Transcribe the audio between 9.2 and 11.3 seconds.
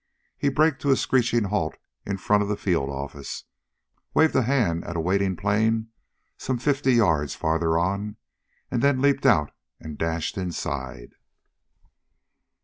out and dashed inside.